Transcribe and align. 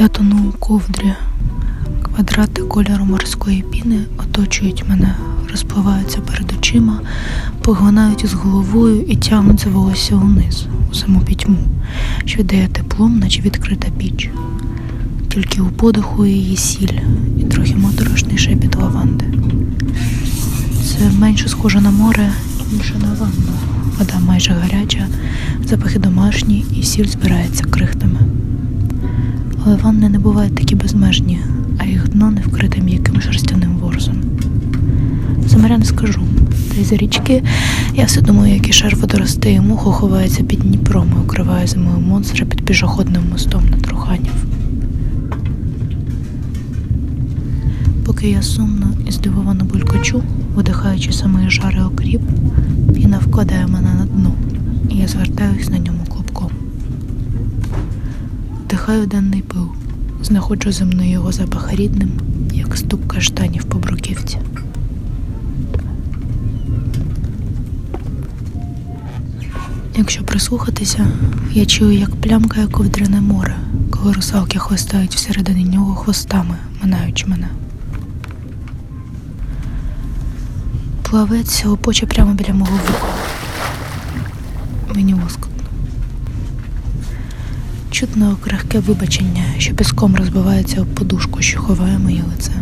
Я 0.00 0.08
тону 0.08 0.36
у 0.48 0.52
ковдрі. 0.52 1.12
Квадрати 2.02 2.62
кольору 2.62 3.04
морської 3.04 3.64
піни 3.70 4.00
оточують 4.18 4.84
мене, 4.88 5.14
розпливаються 5.50 6.20
перед 6.20 6.52
очима, 6.58 7.00
поглинають 7.62 8.24
із 8.24 8.32
головою 8.32 9.02
і 9.08 9.16
тягнуть 9.16 9.66
волосся 9.66 10.16
униз, 10.16 10.66
у 10.90 10.94
саму 10.94 11.20
пітьму, 11.20 11.56
що 12.24 12.38
віддає 12.38 12.68
теплом, 12.68 13.18
наче 13.18 13.42
відкрита 13.42 13.88
піч. 13.98 14.30
Тільки 15.28 15.60
у 15.60 15.66
подиху 15.66 16.26
її 16.26 16.56
сіль 16.56 16.98
і 17.40 17.42
трохи 17.42 17.74
моторошний 17.76 18.38
шепіт 18.38 18.76
лаванди. 18.76 19.24
Це 20.84 21.10
менше 21.18 21.48
схоже 21.48 21.80
на 21.80 21.90
море, 21.90 22.32
інше 22.72 22.94
на 22.94 23.14
ванну. 23.14 23.52
Вода 23.98 24.18
майже 24.26 24.52
гаряча, 24.52 25.06
запахи 25.64 25.98
домашні, 25.98 26.64
і 26.76 26.82
сіль 26.82 27.08
збирається 27.08 27.64
крихтами. 27.64 28.20
Але 29.64 29.76
ванни 29.76 30.08
не 30.08 30.18
бувають 30.18 30.54
такі 30.54 30.74
безмежні, 30.74 31.40
а 31.78 31.84
їх 31.84 32.08
дно 32.08 32.30
не 32.30 32.40
вкрите 32.40 32.80
м'яким 32.80 33.20
шерстяним 33.20 33.76
ворсом. 33.76 34.14
За 35.46 35.58
не 35.58 35.84
скажу. 35.84 36.20
Та 36.74 36.80
й 36.80 36.84
за 36.84 36.96
річки 36.96 37.42
я 37.94 38.04
все 38.04 38.20
думаю, 38.20 38.54
який 38.54 38.72
шар 38.72 38.96
водоростей 38.96 39.54
і 39.54 39.60
муху 39.60 39.92
ховається 39.92 40.42
під 40.42 40.58
Дніпром 40.58 41.12
і 41.16 41.24
укриває 41.24 41.66
зимою 41.66 42.00
монстра 42.00 42.46
під 42.46 42.64
пішохідним 42.64 43.22
мостом 43.32 43.62
на 43.70 43.76
Труханів. 43.76 44.44
Поки 48.06 48.30
я 48.30 48.42
сумно 48.42 48.86
і 49.08 49.12
здивовано 49.12 49.64
булькочу, 49.64 50.22
видихаючи 50.54 51.12
самий 51.12 51.50
жар 51.50 51.76
і 51.78 51.82
окріп, 51.82 52.22
піна 52.94 53.18
вкладає 53.18 53.66
мене 53.66 53.94
на 53.94 54.04
дно, 54.04 54.32
і 54.90 54.96
я 54.96 55.08
звертаюсь 55.08 55.68
на 55.70 55.78
ньому 55.78 55.98
клубком. 56.08 56.19
Вдихаю 58.70 59.06
денний 59.06 59.42
пил, 59.42 59.68
знаходжу 60.22 60.72
земний 60.72 61.10
його 61.10 61.32
запах 61.32 61.72
рідним, 61.72 62.10
як 62.52 62.76
стук 62.76 63.08
каштанів 63.08 63.64
по 63.64 63.78
бруківці. 63.78 64.38
Якщо 69.96 70.24
прислухатися, 70.24 71.06
я 71.52 71.66
чую, 71.66 71.98
як 71.98 72.16
плямкає 72.16 72.66
ковдряне 72.66 73.20
море, 73.20 73.56
коли 73.90 74.12
русалки 74.12 74.58
хвостають 74.58 75.14
всередині 75.14 75.64
нього 75.64 75.94
хвостами, 75.94 76.56
минаючи 76.82 77.26
мене. 77.26 77.48
Плавець 81.02 81.64
опоче 81.66 82.06
прямо 82.06 82.34
біля 82.34 82.54
мого 82.54 82.72
вуха. 82.72 83.14
Мені 84.94 85.14
лоскотно. 85.14 85.49
Чутно 88.00 88.36
крихке 88.40 88.78
вибачення, 88.78 89.44
що 89.58 89.74
піском 89.74 90.16
розбивається 90.16 90.82
об 90.82 90.86
подушку, 90.86 91.42
що 91.42 91.60
ховає 91.60 91.98
моє 91.98 92.22
лице. 92.34 92.52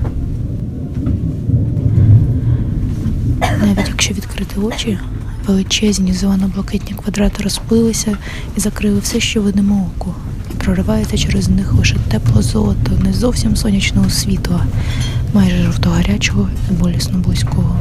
Навіть 3.41 3.88
якщо 3.88 4.15
відкрити 4.15 4.60
очі, 4.60 4.98
величезні 5.47 6.12
зелено-блакитні 6.12 6.94
квадрати 6.94 7.43
розплилися 7.43 8.16
і 8.56 8.60
закрили 8.60 9.00
все, 9.00 9.21
що 9.21 9.43
видимо 9.43 9.91
оку, 9.97 10.15
і 10.50 10.54
проривається 10.54 11.19
через 11.19 11.48
них 11.48 11.75
лише 11.75 11.97
тепло 12.09 12.43
золото, 12.43 12.93
не 13.04 13.12
зовсім 13.12 13.56
сонячного 13.56 14.10
світла, 14.10 14.66
майже 15.34 15.62
жовто-гарячого 15.62 16.48
і 16.71 16.75
болісно 16.75 17.19
близького. 17.19 17.77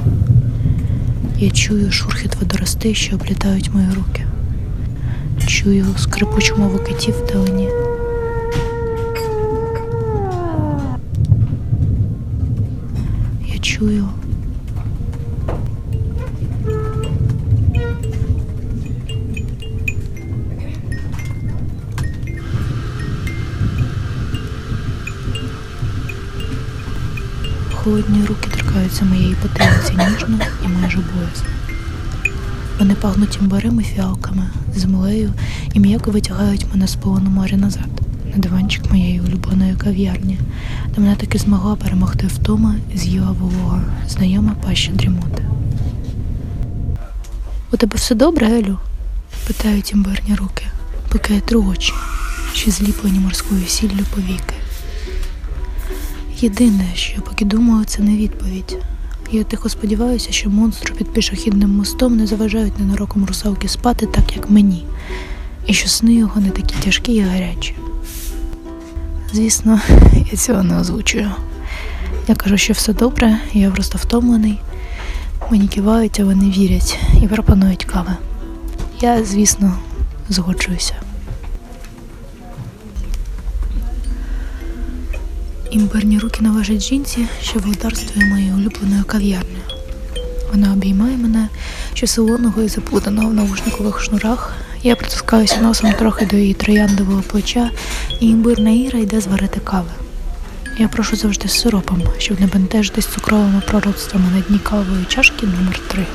Я 1.40 1.52
чую 1.52 1.92
шурхіт 1.92 2.36
водоростей, 2.36 2.96
що 2.96 3.16
облітають 3.16 3.74
мої 3.74 3.88
руки. 3.96 4.28
Чую 5.48 5.86
скрипучу 5.98 6.56
мову 6.58 6.80
китів 6.80 7.16
вдалині. 7.24 7.70
Я 13.54 13.60
чую. 13.60 14.10
Холодні 27.74 28.26
руки 28.26 28.50
торкаються 28.50 29.06
моєї 29.06 29.36
потилиці 29.36 29.92
ніжно 29.92 30.40
і 30.66 30.68
майже 30.68 30.98
боязно. 30.98 31.57
Вони 32.80 32.96
пахнуть 32.96 33.38
імбарем 33.42 33.82
і 33.82 33.84
фіалками, 33.84 34.50
землею 34.76 35.34
і 35.74 35.80
м'яко 35.80 36.12
витягають 36.12 36.66
мене 36.72 36.88
з 36.88 36.96
полону 36.96 37.30
моря 37.30 37.58
назад, 37.58 37.90
на 38.36 38.38
диванчик 38.38 38.92
моєї 38.92 39.22
улюбленої 39.22 39.76
кав'ярні, 39.76 40.40
де 40.96 41.02
мене 41.02 41.16
таки 41.16 41.38
змогла 41.38 41.76
перемогти 41.76 42.28
втома 42.28 42.76
і 42.94 42.98
з'їла 42.98 43.32
волога, 43.32 43.84
знайома 44.10 44.56
паща 44.66 44.92
дрімоти. 44.92 45.44
У 47.72 47.78
тебе 47.78 47.94
все 47.96 48.16
добре, 48.16 48.48
Елю? 48.48 48.78
питають 49.48 49.92
імбирні 49.92 50.36
руки, 50.36 50.66
поки 51.12 51.34
я 51.34 51.40
тру 51.40 51.66
очі, 51.66 51.94
ще 52.54 52.72
зліплені 52.72 53.20
морською 53.20 53.68
сіллю 53.68 54.06
повіки. 54.16 54.56
Єдине, 56.40 56.86
що 56.94 57.14
я 57.16 57.22
поки 57.22 57.46
думаю, 57.46 57.86
це 57.86 58.02
не 58.02 58.18
відповідь. 58.18 58.78
Я 59.32 59.44
тихо 59.44 59.70
сподіваюся, 59.70 60.32
що 60.32 60.50
монстру 60.50 60.96
під 60.96 61.14
пішохідним 61.14 61.70
мостом 61.70 62.18
не 62.18 62.28
заважають 62.28 62.80
ненароком 62.80 63.26
русалки 63.26 63.68
спати 63.68 64.06
так, 64.06 64.36
як 64.36 64.50
мені, 64.50 64.86
і 65.66 65.74
що 65.74 65.88
сни 65.88 66.14
його 66.14 66.42
не 66.42 66.50
такі 66.50 66.76
тяжкі 66.84 67.14
і 67.14 67.22
гарячі. 67.22 67.76
Звісно, 69.34 69.80
я 70.32 70.38
цього 70.38 70.64
не 70.64 70.80
озвучую. 70.80 71.32
Я 72.28 72.36
кажу, 72.36 72.58
що 72.58 72.74
все 72.74 72.94
добре, 72.94 73.40
я 73.54 73.72
просто 73.72 73.98
втомлений. 73.98 74.60
Мені 75.52 75.68
кивають, 75.68 76.20
але 76.20 76.36
не 76.36 76.50
вірять 76.50 77.00
і 77.22 77.28
пропонують 77.28 77.86
кави. 77.86 78.12
Я, 79.02 79.24
звісно, 79.24 79.78
згоджуюся. 80.30 81.07
Імбирні 85.72 86.20
руки 86.20 86.42
належать 86.42 86.82
жінці, 86.82 87.28
що 87.42 87.60
володарствує 87.60 88.26
моєю 88.26 88.54
улюбленою 88.54 89.04
кав'ярнею. 89.04 89.64
Вона 90.52 90.74
обіймає 90.74 91.18
мене 91.18 91.50
щосилоного 91.94 92.62
і 92.62 92.68
заплутаного 92.68 93.30
в 93.30 93.34
наушникових 93.34 94.02
шнурах. 94.02 94.54
Я 94.84 94.96
притискаюся 94.96 95.62
носом 95.62 95.94
трохи 95.94 96.26
до 96.26 96.36
її 96.36 96.54
трояндового 96.54 97.22
плеча, 97.22 97.72
і 98.20 98.28
імбирна 98.30 98.70
Іра 98.70 99.00
йде 99.00 99.22
зварити 99.22 99.60
кави. 99.60 99.90
Я 100.80 100.88
прошу 100.88 101.16
завжди 101.16 101.48
з 101.48 101.60
сиропом, 101.60 102.04
щоб 102.18 102.42
не 102.42 102.48
бентежитись 102.48 103.08
цукровими 103.08 103.62
пророцтвами 103.68 104.26
на 104.36 104.42
дні 104.42 104.60
кавової 104.60 105.06
чашки 105.06 105.46
номер 105.46 105.80
3 105.88 106.06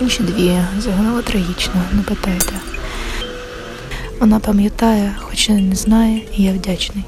Інші 0.00 0.22
дві 0.22 0.58
загинули 0.78 1.22
трагічно, 1.22 1.82
не 1.92 2.02
питайте. 2.02 2.52
Вона 4.20 4.38
пам'ятає, 4.40 5.14
хоч 5.20 5.48
і 5.48 5.52
не 5.52 5.76
знає, 5.76 6.22
і 6.36 6.42
я 6.42 6.52
вдячний. 6.52 7.04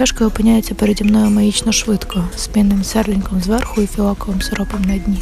Чашка 0.00 0.26
опиняється 0.26 0.74
переді 0.74 1.04
мною 1.04 1.30
магічно 1.30 1.72
швидко, 1.72 2.24
з 2.36 2.46
пінним 2.46 2.84
серденьком 2.84 3.40
зверху 3.40 3.82
і 3.82 3.86
філаковим 3.86 4.42
сиропом 4.42 4.82
на 4.82 4.98
дні. 4.98 5.18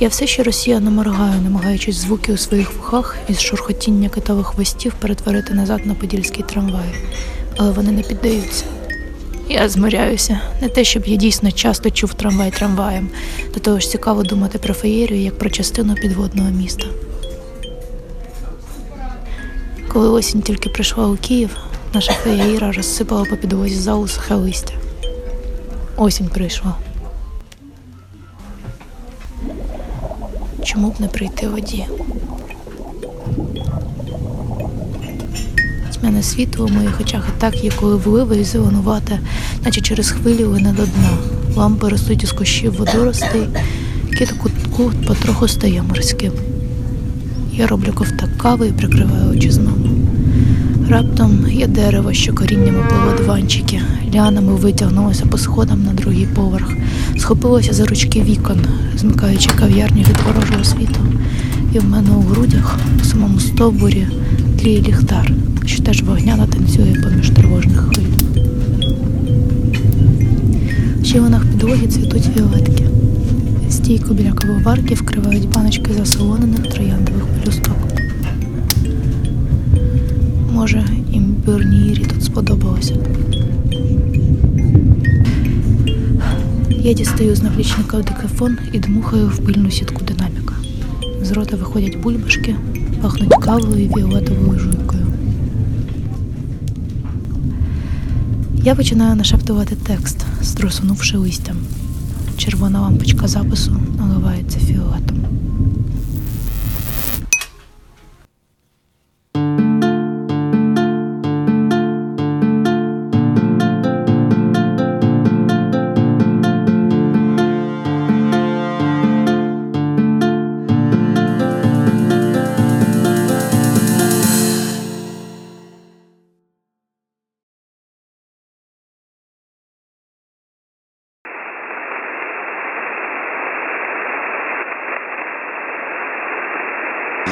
Я 0.00 0.08
все 0.08 0.26
ще 0.26 0.42
росіяно 0.42 0.90
моргаю, 0.90 1.42
намагаючись 1.42 1.96
звуки 1.96 2.32
у 2.32 2.36
своїх 2.36 2.72
вухах 2.76 3.16
із 3.28 3.40
шурхотіння 3.40 4.08
китових 4.08 4.46
хвостів 4.46 4.94
перетворити 4.94 5.54
назад 5.54 5.86
на 5.86 5.94
подільський 5.94 6.44
трамвай, 6.48 6.94
але 7.56 7.70
вони 7.70 7.92
не 7.92 8.02
піддаються. 8.02 8.64
Я 9.48 9.68
змиряюся, 9.68 10.40
не 10.62 10.68
те, 10.68 10.84
щоб 10.84 11.06
я 11.06 11.16
дійсно 11.16 11.52
часто 11.52 11.90
чув 11.90 12.14
трамвай 12.14 12.50
трамваєм, 12.50 13.08
до 13.54 13.60
того 13.60 13.80
ж 13.80 13.90
цікаво 13.90 14.22
думати 14.22 14.58
про 14.58 14.74
феєрію 14.74 15.20
як 15.22 15.38
про 15.38 15.50
частину 15.50 15.94
підводного 15.94 16.50
міста. 16.50 16.86
Коли 19.88 20.08
осінь 20.08 20.42
тільки 20.42 20.68
прийшла 20.68 21.06
у 21.06 21.16
Київ, 21.16 21.56
наша 21.96 22.12
фея 22.12 22.44
Іра 22.44 22.72
розсипала 22.72 23.24
по 23.24 23.36
підлозі 23.36 23.74
залу 23.74 24.08
сухе 24.08 24.34
листя. 24.34 24.74
Осінь 25.96 26.28
прийшла. 26.28 26.74
Чому 30.64 30.90
б 30.90 30.94
не 30.98 31.08
прийти 31.08 31.48
воді? 31.48 31.86
Тьмяне 35.94 36.22
світло 36.22 36.66
у 36.66 36.68
моїх 36.68 37.00
очах 37.00 37.28
і 37.28 37.40
так 37.40 37.64
є 37.64 37.70
коли 37.80 37.96
вливе 37.96 38.36
і 38.36 38.44
зеленувате, 38.44 39.20
наче 39.64 39.80
через 39.80 40.10
хвилі 40.10 40.44
лине 40.44 40.72
до 40.72 40.82
дна. 40.82 41.18
Лампи 41.56 41.88
ростуть 41.88 42.22
із 42.22 42.32
кущів 42.32 42.76
водоростей, 42.76 43.48
кіт 44.18 44.32
кутку 44.32 44.92
потроху 45.06 45.48
стає 45.48 45.82
морським. 45.82 46.32
Я 47.52 47.66
роблю 47.66 47.92
ковтак 47.92 48.38
кави 48.38 48.68
і 48.68 48.72
прикриваю 48.72 49.30
очі 49.30 49.50
знову. 49.50 49.75
Раптом 50.88 51.46
є 51.50 51.66
дерево, 51.66 52.12
що 52.12 52.34
коріннями 52.34 52.78
було 52.78 53.18
диванчики, 53.18 53.80
лянами 54.14 54.54
витягнулося 54.54 55.26
по 55.26 55.38
сходам 55.38 55.84
на 55.84 55.92
другий 55.92 56.26
поверх, 56.26 56.72
схопилося 57.18 57.72
за 57.72 57.84
ручки 57.84 58.22
вікон, 58.22 58.58
змикаючи 58.96 59.50
кав'ярню 59.50 60.02
від 60.02 60.16
ворожого 60.26 60.64
світу. 60.64 61.00
І 61.72 61.78
в 61.78 61.84
мене 61.84 62.10
у 62.10 62.20
грудях, 62.20 62.78
у 63.02 63.04
самому 63.04 63.40
стовбурі, 63.40 64.06
тліє 64.60 64.82
ліхтар, 64.82 65.32
що 65.66 65.82
теж 65.82 66.02
вогняно 66.02 66.46
танцює 66.46 66.94
поміж 67.02 67.30
тривожних 67.30 67.78
хвиль. 67.78 68.42
Ще 71.04 71.20
вона 71.20 71.38
в 71.38 71.46
підлогі 71.52 71.86
цвітуть 71.86 72.28
фіолетки. 72.36 72.88
Стійку 73.70 74.14
біля 74.14 74.32
кавоварки 74.32 74.94
вкривають 74.94 75.48
баночки 75.48 75.90
засолонених 75.98 76.74
трояндових 76.74 77.24
пелюсток. 77.26 77.76
Може, 80.56 80.84
імбирній 81.12 81.90
Ірі 81.90 82.04
тут 82.04 82.24
сподобалося. 82.24 82.96
Я 86.70 86.92
дістаю 86.92 87.36
з 87.36 87.42
наплічника 87.42 87.96
дикафон 87.96 88.58
і 88.72 88.78
дмухаю 88.78 89.28
в 89.28 89.38
пильну 89.38 89.70
сітку 89.70 90.04
динаміка. 90.04 90.54
З 91.22 91.32
рота 91.32 91.56
виходять 91.56 92.00
бульбашки, 92.02 92.56
пахнуть 93.02 93.34
кавою 93.40 93.84
і 93.84 93.88
фіолетовою 93.88 94.58
жуйкою. 94.58 95.06
Я 98.54 98.74
починаю 98.74 99.16
нашептувати 99.16 99.76
текст, 99.86 100.26
струсунувши 100.42 101.16
листям. 101.16 101.56
Червона 102.36 102.80
лампочка 102.80 103.28
запису 103.28 103.76
наливається 103.98 104.58
фіолетом. 104.58 105.15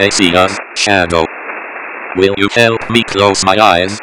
They 0.04 0.10
see 0.10 0.36
us, 0.36 0.54
Shadow. 0.76 1.24
Will 2.14 2.34
you 2.36 2.50
help 2.52 2.90
me 2.90 3.02
close 3.04 3.42
my 3.42 3.56
eyes? 3.56 3.98